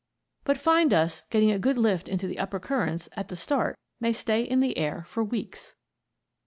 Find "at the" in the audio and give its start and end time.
3.13-3.35